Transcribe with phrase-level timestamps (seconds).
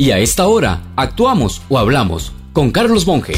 [0.00, 3.34] Y a esta hora, actuamos o hablamos con Carlos Monge.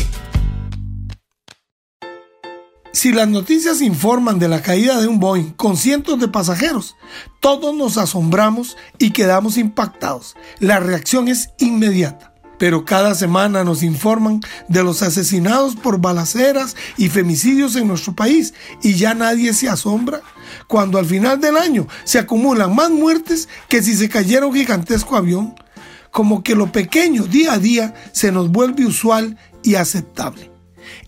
[2.93, 6.97] Si las noticias informan de la caída de un Boeing con cientos de pasajeros,
[7.41, 10.37] todos nos asombramos y quedamos impactados.
[10.59, 12.35] La reacción es inmediata.
[12.59, 18.53] Pero cada semana nos informan de los asesinados por balaceras y femicidios en nuestro país
[18.83, 20.21] y ya nadie se asombra
[20.67, 25.17] cuando al final del año se acumulan más muertes que si se cayera un gigantesco
[25.17, 25.55] avión
[26.11, 30.51] como que lo pequeño día a día se nos vuelve usual y aceptable.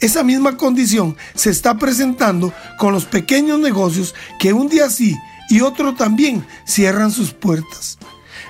[0.00, 5.16] Esa misma condición se está presentando con los pequeños negocios que un día sí
[5.48, 7.98] y otro también cierran sus puertas.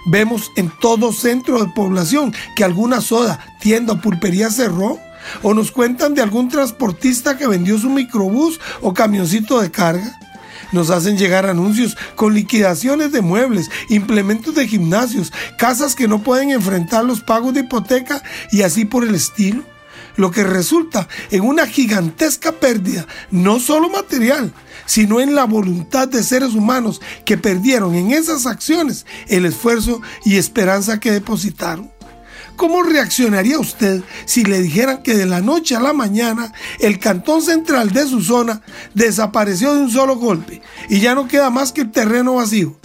[0.07, 4.99] Vemos en todo centro de población que alguna soda, tienda o pulpería cerró.
[5.43, 10.19] O nos cuentan de algún transportista que vendió su microbús o camioncito de carga.
[10.73, 16.51] Nos hacen llegar anuncios con liquidaciones de muebles, implementos de gimnasios, casas que no pueden
[16.51, 19.63] enfrentar los pagos de hipoteca y así por el estilo.
[20.17, 24.53] Lo que resulta en una gigantesca pérdida, no solo material,
[24.85, 30.37] sino en la voluntad de seres humanos que perdieron en esas acciones el esfuerzo y
[30.37, 31.91] esperanza que depositaron.
[32.57, 37.43] ¿Cómo reaccionaría usted si le dijeran que de la noche a la mañana el cantón
[37.43, 38.63] central de su zona
[38.95, 42.77] desapareció de un solo golpe y ya no queda más que el terreno vacío?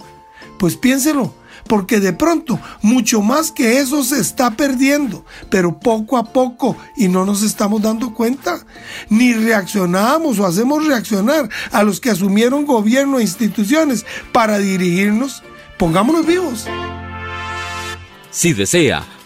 [0.58, 1.34] Pues piénselo,
[1.68, 7.08] porque de pronto mucho más que eso se está perdiendo, pero poco a poco y
[7.08, 8.66] no nos estamos dando cuenta.
[9.10, 15.44] Ni reaccionamos o hacemos reaccionar a los que asumieron gobierno e instituciones para dirigirnos.
[15.78, 16.66] Pongámonos vivos.
[18.32, 19.06] Si desea